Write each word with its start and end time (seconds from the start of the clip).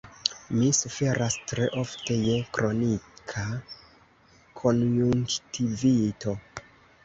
Mi 0.59 0.69
suferas 0.77 1.35
tre 1.51 1.67
ofte 1.81 2.17
je 2.23 2.39
kronika 2.57 3.45
konjunktivito. 4.63 6.39